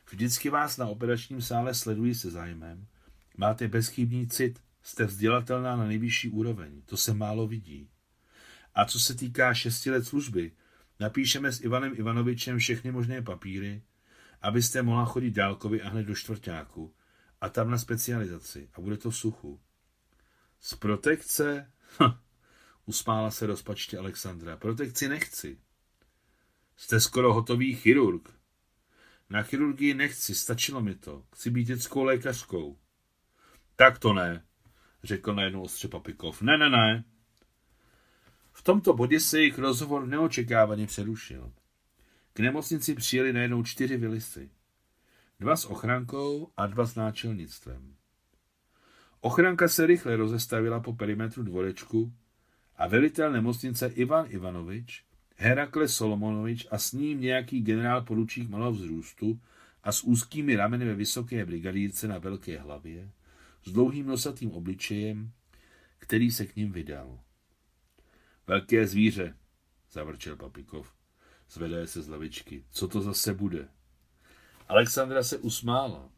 Vždycky 0.10 0.50
vás 0.50 0.78
na 0.78 0.88
operačním 0.88 1.42
sále 1.42 1.74
sledují 1.74 2.16
se 2.16 2.32
zájmem. 2.32 2.88
Máte 3.38 3.68
bezchybný 3.68 4.28
cit, 4.28 4.60
jste 4.82 5.06
vzdělatelná 5.06 5.76
na 5.76 5.88
nejvyšší 5.88 6.30
úroveň. 6.30 6.82
To 6.82 6.98
se 6.98 7.14
málo 7.14 7.48
vidí. 7.48 7.90
A 8.78 8.86
co 8.86 9.00
se 9.00 9.16
týká 9.16 9.54
šesti 9.54 9.92
let 9.92 10.06
služby, 10.06 10.52
napíšeme 11.00 11.52
s 11.52 11.62
Ivanem 11.62 11.94
Ivanovičem 11.96 12.58
všechny 12.58 12.92
možné 12.92 13.22
papíry, 13.22 13.84
abyste 14.42 14.82
mohla 14.82 15.06
chodit 15.06 15.32
dálkovi 15.32 15.82
a 15.82 15.90
hned 15.90 16.04
do 16.04 16.16
čtvrtáku 16.16 16.96
a 17.42 17.50
tam 17.50 17.72
na 17.72 17.78
specializaci 17.78 18.70
a 18.74 18.82
bude 18.82 18.98
to 18.98 19.12
v 19.12 19.18
suchu. 19.18 19.62
Z 20.60 20.76
protekce? 20.76 21.72
Usmála 22.86 23.32
se 23.32 23.46
rozpačtě 23.46 23.98
Alexandra. 23.98 24.58
Protekci 24.58 25.10
nechci. 25.10 25.60
Jste 26.78 27.00
skoro 27.00 27.34
hotový 27.34 27.76
chirurg. 27.76 28.30
Na 29.30 29.44
chirurgii 29.44 29.94
nechci, 29.94 30.36
stačilo 30.36 30.82
mi 30.82 30.96
to. 30.96 31.24
Chci 31.36 31.50
být 31.50 31.64
dětskou 31.64 32.04
lékařkou. 32.04 32.80
Tak 33.76 34.00
to 34.00 34.14
ne, 34.14 34.46
řekl 35.04 35.36
najednou 35.36 35.62
ostře 35.62 35.88
Papikov. 35.88 36.42
Ne, 36.42 36.58
ne, 36.58 36.70
ne. 36.70 37.04
V 38.58 38.62
tomto 38.64 38.94
bodě 38.94 39.20
se 39.20 39.40
jejich 39.40 39.58
rozhovor 39.58 40.08
neočekávaně 40.08 40.88
přerušil. 40.88 41.52
K 42.34 42.40
nemocnici 42.40 42.96
přijeli 42.96 43.34
najednou 43.34 43.64
čtyři 43.64 43.98
vilisy. 43.98 44.50
Dva 45.40 45.56
s 45.56 45.66
ochrankou 45.66 46.52
a 46.58 46.68
dva 46.68 46.86
s 46.86 46.96
náčelnictvem. 46.96 47.96
Ochranka 49.22 49.68
se 49.68 49.88
rychle 49.88 50.16
rozestavila 50.16 50.80
po 50.80 50.94
perimetru 50.94 51.44
dvorečku 51.44 52.14
a 52.78 52.88
velitel 52.88 53.32
nemocnice 53.32 53.88
Ivan 53.88 54.26
Ivanovič, 54.30 55.04
Herakle 55.36 55.88
Solomonovič 55.88 56.68
a 56.72 56.78
s 56.78 56.92
ním 56.92 57.22
nějaký 57.22 57.62
generál 57.62 58.02
poručík 58.02 58.50
malého 58.50 58.72
vzrůstu 58.72 59.40
a 59.84 59.92
s 59.92 60.04
úzkými 60.04 60.56
rameny 60.56 60.86
ve 60.86 60.96
vysoké 60.96 61.46
brigadírce 61.46 62.08
na 62.08 62.18
velké 62.18 62.60
hlavě, 62.60 63.12
s 63.66 63.72
dlouhým 63.72 64.06
nosatým 64.08 64.52
obličejem, 64.52 65.32
který 66.00 66.32
se 66.32 66.46
k 66.46 66.56
ním 66.56 66.72
vydal. 66.72 67.20
Velké 68.48 68.88
zvíře, 68.88 69.38
zavrčel 69.92 70.36
Papikov. 70.36 70.94
Zvedá 71.50 71.88
se 71.88 72.02
z 72.02 72.08
lavičky. 72.08 72.66
Co 72.72 72.88
to 72.88 73.02
zase 73.02 73.34
bude? 73.34 73.70
Alexandra 74.68 75.24
se 75.24 75.38
usmála. 75.38 76.10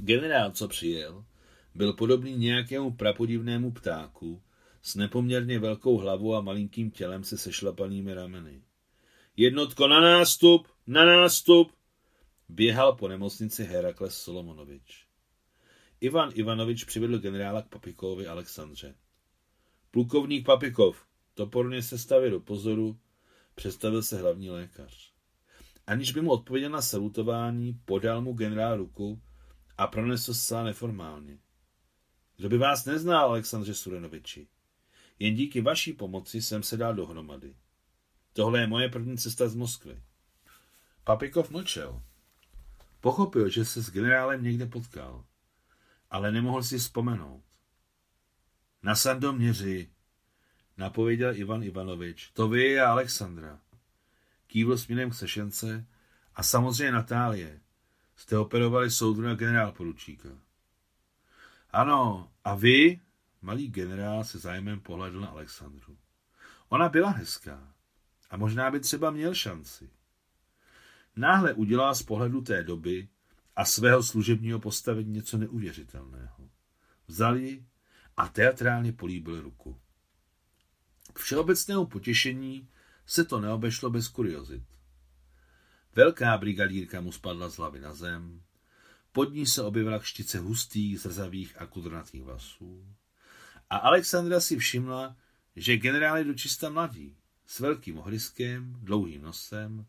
Generál, 0.00 0.50
co 0.50 0.68
přijel, 0.68 1.24
byl 1.74 1.92
podobný 1.92 2.36
nějakému 2.36 2.90
prapodivnému 2.90 3.72
ptáku 3.72 4.42
s 4.82 4.94
nepoměrně 4.94 5.58
velkou 5.58 5.96
hlavou 5.96 6.34
a 6.34 6.40
malinkým 6.40 6.90
tělem 6.90 7.24
se 7.24 7.38
sešlapanými 7.38 8.14
rameny. 8.14 8.62
Jednotko 9.36 9.88
na 9.88 10.00
nástup, 10.00 10.68
na 10.86 11.04
nástup! 11.04 11.72
Běhal 12.48 12.92
po 12.92 13.08
nemocnici 13.08 13.64
Herakles 13.64 14.22
Solomonovič. 14.22 15.06
Ivan 16.00 16.30
Ivanovič 16.34 16.84
přivedl 16.84 17.18
generála 17.18 17.62
k 17.62 17.68
Papikovi 17.68 18.26
Alexandře. 18.26 18.94
Plukovník 19.90 20.46
Papikov, 20.46 21.06
toporně 21.34 21.82
se 21.82 21.98
stavil 21.98 22.30
do 22.30 22.40
pozoru, 22.40 23.00
představil 23.54 24.02
se 24.02 24.20
hlavní 24.20 24.50
lékař. 24.50 25.12
Aniž 25.86 26.12
by 26.12 26.20
mu 26.20 26.30
odpověděl 26.30 26.70
na 26.70 26.82
salutování, 26.82 27.80
podal 27.84 28.22
mu 28.22 28.32
generál 28.32 28.76
ruku 28.76 29.22
a 29.78 29.86
pronesl 29.86 30.34
se 30.34 30.64
neformálně. 30.64 31.38
Kdo 32.36 32.48
by 32.48 32.58
vás 32.58 32.84
neznal, 32.84 33.28
Alexandře 33.28 33.74
Surenoviči? 33.74 34.48
Jen 35.18 35.34
díky 35.34 35.60
vaší 35.60 35.92
pomoci 35.92 36.42
jsem 36.42 36.62
se 36.62 36.76
dal 36.76 36.94
dohromady. 36.94 37.56
Tohle 38.32 38.60
je 38.60 38.66
moje 38.66 38.88
první 38.88 39.18
cesta 39.18 39.48
z 39.48 39.54
Moskvy. 39.54 40.02
Papikov 41.04 41.50
mlčel. 41.50 42.02
Pochopil, 43.00 43.48
že 43.48 43.64
se 43.64 43.82
s 43.82 43.90
generálem 43.90 44.42
někde 44.42 44.66
potkal, 44.66 45.24
ale 46.10 46.32
nemohl 46.32 46.62
si 46.62 46.78
vzpomenout. 46.78 47.44
Na 48.82 48.96
Sandoměři, 48.96 49.90
napověděl 50.80 51.36
Ivan 51.36 51.62
Ivanovič. 51.62 52.30
To 52.32 52.48
vy 52.48 52.80
a 52.80 52.90
Alexandra. 52.90 53.60
Kývl 54.46 54.78
směrem 54.78 55.10
k 55.10 55.14
sešence 55.14 55.86
a 56.34 56.42
samozřejmě 56.42 56.92
Natálie. 56.92 57.60
Jste 58.16 58.38
operovali 58.38 58.90
soudru 58.90 59.34
generál 59.34 59.72
poručíka. 59.72 60.28
Ano, 61.70 62.30
a 62.44 62.54
vy? 62.54 63.00
Malý 63.42 63.68
generál 63.68 64.24
se 64.24 64.38
zájmem 64.38 64.80
pohledl 64.80 65.20
na 65.20 65.28
Alexandru. 65.28 65.96
Ona 66.68 66.88
byla 66.88 67.10
hezká 67.10 67.74
a 68.30 68.36
možná 68.36 68.70
by 68.70 68.80
třeba 68.80 69.10
měl 69.10 69.34
šanci. 69.34 69.90
Náhle 71.16 71.54
udělal 71.54 71.94
z 71.94 72.02
pohledu 72.02 72.40
té 72.40 72.62
doby 72.62 73.08
a 73.56 73.64
svého 73.64 74.02
služebního 74.02 74.60
postavení 74.60 75.12
něco 75.12 75.38
neuvěřitelného. 75.38 76.50
Vzal 77.06 77.36
ji 77.36 77.66
a 78.16 78.28
teatrálně 78.28 78.92
políbil 78.92 79.40
ruku. 79.40 79.80
K 81.12 81.18
všeobecnému 81.18 81.86
potěšení 81.86 82.68
se 83.06 83.24
to 83.24 83.40
neobešlo 83.40 83.90
bez 83.90 84.08
kuriozit. 84.08 84.62
Velká 85.94 86.38
brigadírka 86.38 87.00
mu 87.00 87.12
spadla 87.12 87.48
z 87.48 87.56
hlavy 87.56 87.80
na 87.80 87.94
zem, 87.94 88.42
pod 89.12 89.34
ní 89.34 89.46
se 89.46 89.62
objevila 89.62 89.98
kštice 89.98 90.38
hustých, 90.38 91.00
zrzavých 91.00 91.60
a 91.60 91.66
kudrnatých 91.66 92.22
vlasů. 92.22 92.84
A 93.70 93.76
Alexandra 93.76 94.40
si 94.40 94.58
všimla, 94.58 95.16
že 95.56 95.76
generál 95.76 96.16
je 96.16 96.24
dočista 96.24 96.68
mladý, 96.68 97.16
s 97.46 97.60
velkým 97.60 97.98
ohryskem, 97.98 98.76
dlouhým 98.82 99.22
nosem, 99.22 99.86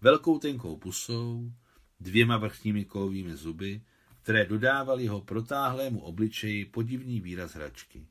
velkou 0.00 0.38
tenkou 0.38 0.76
pusou, 0.76 1.52
dvěma 2.00 2.36
vrchními 2.36 2.84
kovými 2.84 3.36
zuby, 3.36 3.82
které 4.22 4.46
dodávaly 4.46 5.04
jeho 5.04 5.20
protáhlému 5.20 6.00
obličeji 6.00 6.64
podivný 6.64 7.20
výraz 7.20 7.54
hračky. 7.54 8.06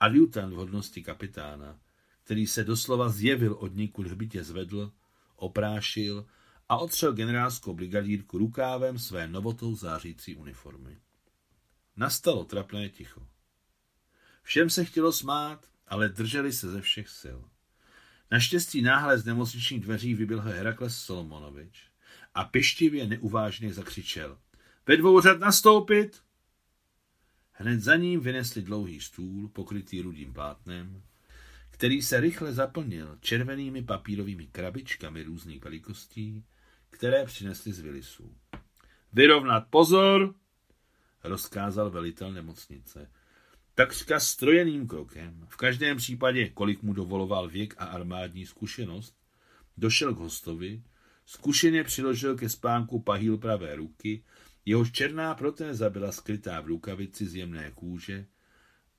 Adjutant 0.00 0.52
v 0.52 0.56
hodnosti 0.56 1.02
kapitána, 1.02 1.78
který 2.24 2.46
se 2.46 2.64
doslova 2.64 3.08
zjevil 3.08 3.52
od 3.52 3.74
nikud 3.74 4.06
hbitě 4.06 4.44
zvedl, 4.44 4.92
oprášil 5.36 6.26
a 6.68 6.76
otřel 6.76 7.12
generálskou 7.12 7.74
brigadírku 7.74 8.38
rukávem 8.38 8.98
své 8.98 9.28
novotou 9.28 9.76
zářící 9.76 10.36
uniformy. 10.36 10.98
Nastalo 11.96 12.44
trapné 12.44 12.88
ticho. 12.88 13.26
Všem 14.42 14.70
se 14.70 14.84
chtělo 14.84 15.12
smát, 15.12 15.66
ale 15.86 16.08
drželi 16.08 16.52
se 16.52 16.70
ze 16.70 16.80
všech 16.80 17.08
sil. 17.20 17.38
Naštěstí 18.30 18.82
náhle 18.82 19.18
z 19.18 19.24
nemocničních 19.24 19.80
dveří 19.80 20.14
vyběhl 20.14 20.50
Herakles 20.50 20.96
Solomonovič 20.96 21.90
a 22.34 22.44
pištivě 22.44 23.06
neuvážně 23.06 23.72
zakřičel. 23.72 24.38
Ve 24.86 24.96
dvou 24.96 25.20
řad 25.20 25.38
nastoupit! 25.38 26.22
Hned 27.60 27.80
za 27.80 27.96
ním 27.96 28.20
vynesli 28.20 28.62
dlouhý 28.62 29.00
stůl, 29.00 29.48
pokrytý 29.48 30.00
rudým 30.00 30.32
plátnem, 30.32 31.02
který 31.70 32.02
se 32.02 32.20
rychle 32.20 32.52
zaplnil 32.52 33.18
červenými 33.20 33.82
papírovými 33.82 34.46
krabičkami 34.46 35.22
různých 35.22 35.64
velikostí, 35.64 36.44
které 36.90 37.24
přinesli 37.24 37.72
z 37.72 37.80
Vilisů. 37.80 38.34
Vyrovnat 39.12 39.66
pozor, 39.70 40.34
rozkázal 41.24 41.90
velitel 41.90 42.32
nemocnice. 42.32 43.10
Takřka 43.74 44.20
strojeným 44.20 44.88
krokem, 44.88 45.46
v 45.48 45.56
každém 45.56 45.96
případě, 45.96 46.48
kolik 46.48 46.82
mu 46.82 46.92
dovoloval 46.92 47.48
věk 47.48 47.74
a 47.78 47.84
armádní 47.84 48.46
zkušenost, 48.46 49.16
došel 49.76 50.14
k 50.14 50.18
hostovi, 50.18 50.82
zkušeně 51.26 51.84
přiložil 51.84 52.36
ke 52.36 52.48
spánku 52.48 53.00
pahýl 53.00 53.38
pravé 53.38 53.76
ruky 53.76 54.24
Jehož 54.64 54.92
černá 54.92 55.34
protéza 55.34 55.90
byla 55.90 56.12
skrytá 56.12 56.60
v 56.60 56.66
rukavici 56.66 57.26
z 57.26 57.34
jemné 57.34 57.70
kůže 57.70 58.26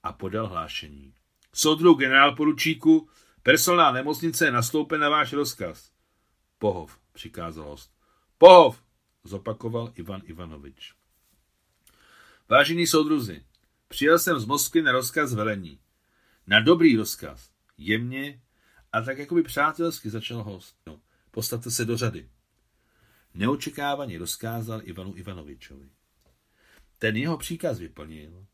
a 0.03 0.13
podal 0.13 0.47
hlášení. 0.47 1.13
Soudru 1.53 1.93
generál 1.93 2.35
poručíku, 2.35 3.09
personál 3.43 3.93
nemocnice 3.93 4.45
je 4.45 4.51
nastoupen 4.51 5.01
na 5.01 5.09
váš 5.09 5.33
rozkaz. 5.33 5.91
Pohov, 6.57 6.99
přikázal 7.11 7.65
host. 7.65 7.91
Pohov, 8.37 8.83
zopakoval 9.23 9.93
Ivan 9.95 10.21
Ivanovič. 10.23 10.93
Vážení 12.49 12.87
soudruzi, 12.87 13.43
přijel 13.87 14.19
jsem 14.19 14.39
z 14.39 14.45
Moskvy 14.45 14.81
na 14.81 14.91
rozkaz 14.91 15.33
velení. 15.33 15.79
Na 16.47 16.59
dobrý 16.59 16.97
rozkaz. 16.97 17.49
Jemně 17.77 18.41
a 18.91 19.01
tak 19.01 19.17
jakoby 19.17 19.43
přátelsky 19.43 20.09
začal 20.09 20.43
host. 20.43 20.75
No, 20.87 21.01
postavte 21.31 21.71
se 21.71 21.85
do 21.85 21.97
řady. 21.97 22.29
Neočekávaně 23.33 24.17
rozkázal 24.17 24.81
Ivanu 24.83 25.17
Ivanovičovi. 25.17 25.89
Ten 26.97 27.15
jeho 27.15 27.37
příkaz 27.37 27.79
vyplnil 27.79 28.45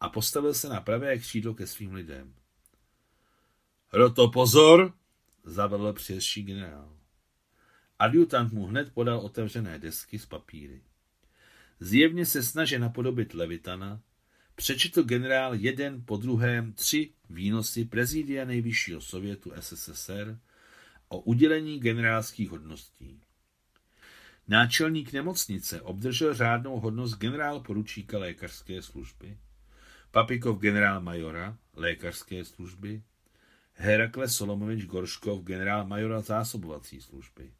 a 0.00 0.08
postavil 0.08 0.54
se 0.54 0.68
na 0.68 0.80
pravé 0.80 1.18
křídlo 1.18 1.54
ke 1.54 1.66
svým 1.66 1.94
lidem. 1.94 2.34
Roto 3.92 4.28
pozor, 4.28 4.94
zavedl 5.44 5.92
přijezší 5.92 6.42
generál. 6.42 6.96
Adjutant 7.98 8.52
mu 8.52 8.66
hned 8.66 8.92
podal 8.94 9.18
otevřené 9.18 9.78
desky 9.78 10.18
s 10.18 10.26
papíry. 10.26 10.82
Zjevně 11.80 12.26
se 12.26 12.42
snaží 12.42 12.78
napodobit 12.78 13.34
Levitana, 13.34 14.02
přečetl 14.54 15.02
generál 15.02 15.54
jeden 15.54 16.04
po 16.04 16.16
druhém 16.16 16.72
tři 16.72 17.12
výnosy 17.30 17.84
prezidia 17.84 18.44
nejvyššího 18.44 19.00
sovětu 19.00 19.52
SSSR 19.60 20.38
o 21.08 21.20
udělení 21.20 21.80
generálských 21.80 22.50
hodností. 22.50 23.20
Náčelník 24.48 25.12
nemocnice 25.12 25.80
obdržel 25.82 26.34
řádnou 26.34 26.80
hodnost 26.80 27.18
generál 27.18 27.60
poručíka 27.60 28.18
lékařské 28.18 28.82
služby, 28.82 29.38
Papikov 30.10 30.58
generál 30.58 31.00
majora 31.00 31.58
lékařské 31.76 32.44
služby, 32.44 33.02
Herakle 33.72 34.28
Solomovič 34.28 34.84
Gorškov 34.84 35.42
generál 35.42 35.86
majora 35.86 36.20
zásobovací 36.20 37.00
služby. 37.00 37.52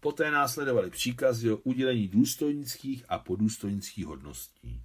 Poté 0.00 0.30
následovaly 0.30 0.90
příkazy 0.90 1.52
o 1.52 1.56
udělení 1.56 2.08
důstojnických 2.08 3.04
a 3.08 3.18
podůstojnických 3.18 4.06
hodností. 4.06 4.82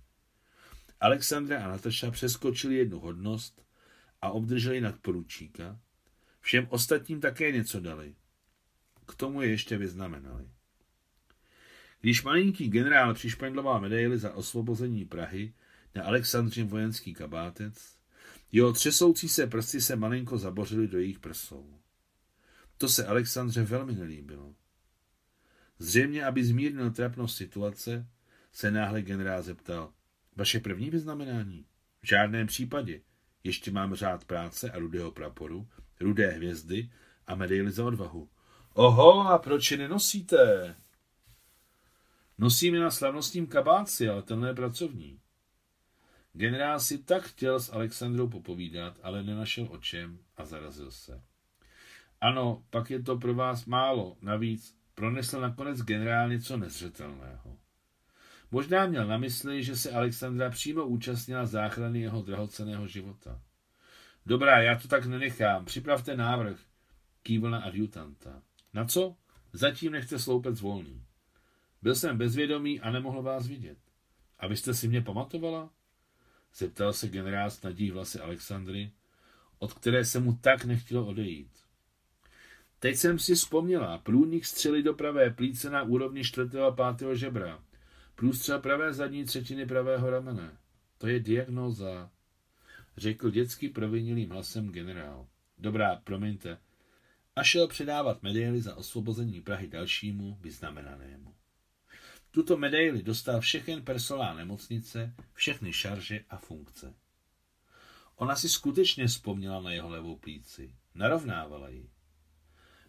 Alexandra 0.99 1.65
a 1.65 1.67
Nataša 1.67 2.11
přeskočili 2.11 2.75
jednu 2.75 2.99
hodnost 2.99 3.65
a 4.21 4.29
obdrželi 4.29 4.81
nadporučíka. 4.81 5.79
Všem 6.39 6.67
ostatním 6.69 7.21
také 7.21 7.51
něco 7.51 7.79
dali. 7.79 8.15
K 9.05 9.15
tomu 9.15 9.41
je 9.41 9.49
ještě 9.49 9.77
vyznamenali. 9.77 10.49
Když 12.07 12.23
malinký 12.23 12.69
generál 12.69 13.13
přišpendloval 13.13 13.81
medaily 13.81 14.17
za 14.17 14.33
osvobození 14.33 15.05
Prahy 15.05 15.53
na 15.95 16.03
Alexandřin 16.03 16.67
vojenský 16.67 17.13
kabátec, 17.13 17.97
jeho 18.51 18.73
třesoucí 18.73 19.29
se 19.29 19.47
prsty 19.47 19.81
se 19.81 19.95
malinko 19.95 20.37
zabořily 20.37 20.87
do 20.87 20.99
jejich 20.99 21.19
prsou. 21.19 21.79
To 22.77 22.89
se 22.89 23.05
Alexandře 23.05 23.63
velmi 23.63 23.93
nelíbilo. 23.93 24.55
Zřejmě, 25.79 26.25
aby 26.25 26.43
zmírnil 26.43 26.91
trapnost 26.91 27.37
situace, 27.37 28.07
se 28.51 28.71
náhle 28.71 29.01
generál 29.01 29.43
zeptal, 29.43 29.93
vaše 30.35 30.59
první 30.59 30.89
vyznamenání? 30.89 31.65
V 32.01 32.07
žádném 32.07 32.47
případě. 32.47 33.01
Ještě 33.43 33.71
mám 33.71 33.95
řád 33.95 34.25
práce 34.25 34.71
a 34.71 34.79
rudého 34.79 35.11
praporu, 35.11 35.67
rudé 35.99 36.27
hvězdy 36.31 36.89
a 37.27 37.35
medaily 37.35 37.71
za 37.71 37.85
odvahu. 37.85 38.29
Oho, 38.73 39.27
a 39.27 39.37
proč 39.37 39.71
je 39.71 39.77
nenosíte? 39.77 40.75
Nosím 42.37 42.75
je 42.75 42.81
na 42.81 42.91
slavnostním 42.91 43.47
kabáci, 43.47 44.09
ale 44.09 44.21
tenhle 44.21 44.49
je 44.49 44.53
pracovní. 44.53 45.19
Generál 46.33 46.79
si 46.79 46.97
tak 46.97 47.23
chtěl 47.23 47.59
s 47.59 47.73
Alexandrou 47.73 48.27
popovídat, 48.29 48.99
ale 49.03 49.23
nenašel 49.23 49.67
o 49.69 49.77
čem 49.77 50.19
a 50.37 50.45
zarazil 50.45 50.91
se. 50.91 51.21
Ano, 52.21 52.63
pak 52.69 52.89
je 52.89 53.03
to 53.03 53.17
pro 53.17 53.33
vás 53.33 53.65
málo, 53.65 54.17
navíc 54.21 54.77
pronesl 54.95 55.41
nakonec 55.41 55.81
generál 55.81 56.29
něco 56.29 56.57
nezřetelného. 56.57 57.57
Možná 58.51 58.85
měl 58.85 59.07
na 59.07 59.17
mysli, 59.17 59.63
že 59.63 59.75
se 59.75 59.91
Alexandra 59.91 60.49
přímo 60.49 60.85
účastnila 60.85 61.45
záchrany 61.45 61.99
jeho 61.99 62.21
drahoceného 62.21 62.87
života. 62.87 63.41
Dobrá, 64.25 64.61
já 64.61 64.79
to 64.79 64.87
tak 64.87 65.05
nenechám. 65.05 65.65
Připravte 65.65 66.17
návrh. 66.17 66.59
Kývl 67.23 67.49
na 67.49 67.59
adjutanta. 67.59 68.41
Na 68.73 68.85
co? 68.85 69.15
Zatím 69.53 69.91
nechte 69.91 70.19
sloupec 70.19 70.61
volný. 70.61 71.03
Byl 71.81 71.95
jsem 71.95 72.17
bezvědomý 72.17 72.79
a 72.79 72.91
nemohl 72.91 73.21
vás 73.21 73.47
vidět. 73.47 73.77
A 74.39 74.47
vy 74.47 74.57
jste 74.57 74.73
si 74.73 74.87
mě 74.87 75.01
pamatovala? 75.01 75.69
Zeptal 76.55 76.93
se 76.93 77.07
generál 77.07 77.51
s 77.51 77.61
nadí 77.61 77.91
vlasy 77.91 78.19
Alexandry, 78.19 78.91
od 79.59 79.73
které 79.73 80.05
se 80.05 80.19
mu 80.19 80.35
tak 80.41 80.65
nechtělo 80.65 81.05
odejít. 81.05 81.51
Teď 82.79 82.95
jsem 82.95 83.19
si 83.19 83.35
vzpomněla. 83.35 83.97
Průnik 83.97 84.45
střely 84.45 84.83
do 84.83 84.93
pravé 84.93 85.29
plíce 85.29 85.69
na 85.69 85.83
úrovni 85.83 86.23
čtvrtého 86.23 86.65
a 86.65 86.71
pátého 86.71 87.15
žebra. 87.15 87.63
Průstřel 88.15 88.59
pravé 88.59 88.93
zadní 88.93 89.25
třetiny 89.25 89.65
pravého 89.65 90.09
ramene. 90.09 90.57
To 90.97 91.07
je 91.07 91.19
diagnóza, 91.19 92.11
řekl 92.97 93.29
dětsky 93.29 93.69
provinilým 93.69 94.29
hlasem 94.29 94.71
generál. 94.71 95.27
Dobrá, 95.57 95.95
promiňte. 95.95 96.57
A 97.35 97.43
šel 97.43 97.67
předávat 97.67 98.23
medaily 98.23 98.61
za 98.61 98.75
osvobození 98.75 99.41
Prahy 99.41 99.67
dalšímu 99.67 100.37
vyznamenanému. 100.41 101.33
Tuto 102.37 102.57
medaili 102.57 103.03
dostal 103.03 103.41
všechen 103.41 103.81
personál 103.81 104.35
nemocnice, 104.35 105.13
všechny 105.33 105.73
šarže 105.73 106.25
a 106.29 106.37
funkce. 106.37 106.93
Ona 108.15 108.35
si 108.35 108.49
skutečně 108.49 109.07
vzpomněla 109.07 109.61
na 109.61 109.71
jeho 109.71 109.89
levou 109.89 110.15
plíci. 110.15 110.75
Narovnávala 110.95 111.69
ji. 111.69 111.89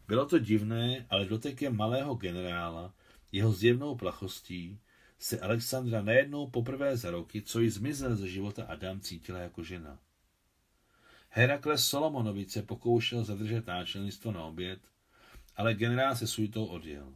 Bylo 0.09 0.27
to 0.27 0.39
divné, 0.39 1.07
ale 1.11 1.25
dotekem 1.25 1.77
malého 1.77 2.15
generála, 2.15 2.95
jeho 3.33 3.53
zjevnou 3.53 3.97
plachostí, 3.97 4.81
se 5.19 5.41
Alexandra 5.41 6.03
najednou 6.03 6.51
poprvé 6.51 6.97
za 6.97 7.11
roky, 7.11 7.43
co 7.43 7.61
jí 7.61 7.71
zmizel 7.71 8.17
ze 8.17 8.29
života 8.29 8.65
Adam, 8.65 9.01
cítila 9.01 9.39
jako 9.39 9.63
žena. 9.63 9.99
Herakles 11.31 11.87
Solomonovic 11.87 12.53
se 12.53 12.63
pokoušel 12.63 13.25
zadržet 13.25 13.67
náčelnictvo 13.67 14.33
na 14.33 14.45
oběd, 14.45 14.81
ale 15.57 15.75
generál 15.75 16.17
se 16.17 16.27
suitou 16.27 16.65
odjel. 16.65 17.15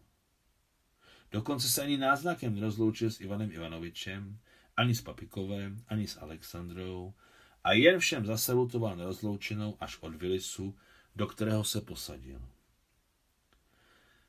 Dokonce 1.32 1.68
se 1.68 1.82
ani 1.82 1.96
náznakem 1.96 2.54
nerozloučil 2.54 3.10
s 3.10 3.20
Ivanem 3.20 3.52
Ivanovičem, 3.52 4.38
ani 4.76 4.94
s 4.94 5.00
Papikovem, 5.00 5.84
ani 5.88 6.06
s 6.08 6.20
Alexandrou 6.20 7.14
a 7.64 7.72
jen 7.72 7.98
všem 7.98 8.26
zasalutoval 8.26 8.96
nerozloučenou 8.96 9.76
až 9.80 9.98
od 10.00 10.14
Vilisu, 10.14 10.76
do 11.16 11.26
kterého 11.26 11.64
se 11.64 11.80
posadil. 11.80 12.48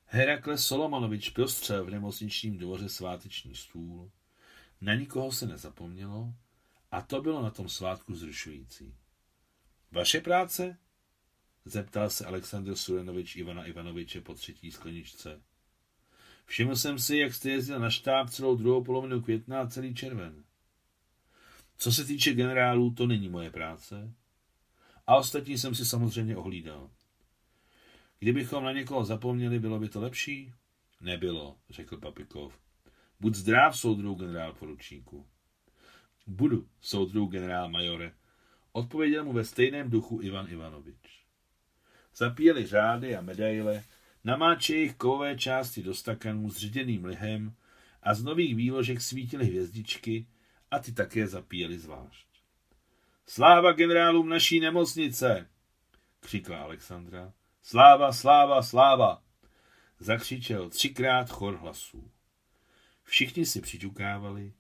Herakles 0.06 0.66
Solomanovič 0.66 1.30
prostřel 1.30 1.86
v 1.86 1.90
nemocničním 1.90 2.58
dvoře 2.58 2.90
sváteční 2.90 3.56
stůl, 3.56 4.12
na 4.82 4.96
nikoho 4.96 5.32
se 5.32 5.48
nezapomnělo 5.48 6.34
a 6.92 7.02
to 7.02 7.22
bylo 7.22 7.44
na 7.44 7.50
tom 7.50 7.70
svátku 7.70 8.16
zrušující. 8.16 8.96
Vaše 9.92 10.22
práce? 10.22 10.78
Zeptal 11.66 12.10
se 12.10 12.26
Aleksandr 12.26 12.76
Surenovič 12.76 13.36
Ivana 13.36 13.66
Ivanoviče 13.66 14.22
po 14.22 14.34
třetí 14.34 14.72
skleničce. 14.72 15.42
Všiml 16.46 16.76
jsem 16.76 17.00
si, 17.00 17.18
jak 17.18 17.34
jste 17.34 17.50
jezdil 17.50 17.80
na 17.80 17.90
štáb 17.90 18.30
celou 18.30 18.56
druhou 18.56 18.84
polovinu 18.84 19.22
května 19.22 19.62
a 19.62 19.68
celý 19.68 19.96
červen. 19.96 20.44
Co 21.78 21.92
se 21.92 22.06
týče 22.06 22.34
generálů, 22.34 22.94
to 22.94 23.08
není 23.08 23.30
moje 23.30 23.52
práce. 23.52 24.14
A 25.08 25.16
ostatní 25.16 25.58
jsem 25.58 25.76
si 25.76 25.86
samozřejmě 25.86 26.38
ohlídal. 26.38 26.90
Kdybychom 28.20 28.64
na 28.64 28.72
někoho 28.72 29.06
zapomněli, 29.06 29.60
bylo 29.60 29.80
by 29.80 29.90
to 29.90 30.02
lepší? 30.02 30.54
Nebylo, 31.02 31.58
řekl 31.70 31.98
Papikov. 31.98 32.60
Buď 33.20 33.36
zdrav, 33.36 33.80
soudruh 33.80 34.20
generál 34.20 34.54
poručníku. 34.54 35.28
Budu, 36.28 36.68
soudruh 36.82 37.32
generál 37.32 37.70
majore, 37.70 38.14
odpověděl 38.72 39.24
mu 39.24 39.34
ve 39.34 39.46
stejném 39.46 39.90
duchu 39.90 40.22
Ivan 40.22 40.48
Ivanovič. 40.50 41.26
Zapíjeli 42.16 42.66
řády 42.66 43.16
a 43.16 43.22
medaile, 43.22 43.84
namáče 44.24 44.76
jejich 44.76 44.96
kovové 44.96 45.38
části 45.38 45.84
do 45.84 45.94
stakanů 45.94 46.50
s 46.50 46.58
ředěným 46.58 47.06
lihem 47.06 47.56
a 48.04 48.14
z 48.14 48.24
nových 48.24 48.56
výložek 48.56 49.02
svítily 49.02 49.46
hvězdičky 49.46 50.26
a 50.72 50.80
ty 50.80 50.92
také 50.92 51.28
zapíjeli 51.28 51.80
zvlášť. 51.80 52.28
Sláva 53.26 53.72
generálům 53.72 54.30
naší 54.30 54.60
nemocnice, 54.60 55.50
křikla 56.20 56.58
Alexandra. 56.58 57.34
Sláva, 57.62 58.12
sláva, 58.12 58.64
sláva, 58.64 59.24
zakřičel 60.00 60.70
třikrát 60.70 61.30
chor 61.30 61.56
hlasů. 61.56 62.12
Všichni 63.04 63.46
si 63.46 63.62
přiťukávali, 63.62 64.54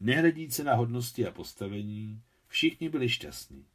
nehledíce 0.00 0.64
na 0.64 0.74
hodnosti 0.74 1.26
a 1.26 1.32
postavení, 1.32 2.22
všichni 2.48 2.88
byli 2.88 3.08
šťastní. 3.08 3.66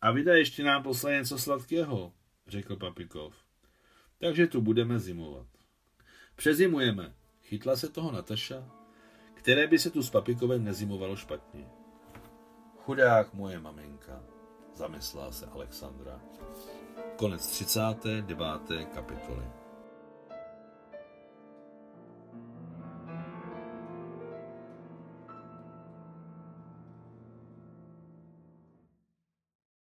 A 0.00 0.10
vida 0.10 0.34
ještě 0.34 0.64
nám 0.64 0.82
poslal 0.82 1.12
něco 1.12 1.38
sladkého, 1.38 2.12
řekl 2.46 2.76
Papikov. 2.76 3.34
Takže 4.22 4.46
tu 4.46 4.60
budeme 4.60 4.98
zimovat. 4.98 5.46
Přezimujeme, 6.36 7.14
chytla 7.42 7.76
se 7.76 7.88
toho 7.88 8.12
Nataša, 8.12 8.64
které 9.34 9.66
by 9.66 9.78
se 9.78 9.90
tu 9.90 10.02
s 10.02 10.10
Papikovem 10.10 10.64
nezimovalo 10.64 11.16
špatně. 11.16 11.66
Chudák 12.76 13.34
moje 13.34 13.60
maminka, 13.60 14.22
zamyslela 14.74 15.32
se 15.32 15.46
Alexandra. 15.46 16.20
Konec 17.16 17.46
39. 17.46 18.44
kapitoly. 18.94 19.61